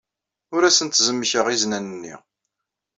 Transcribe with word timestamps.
Ur 0.55 0.61
asent-zemmkeɣ 0.63 1.45
iznan-nni. 1.49 2.15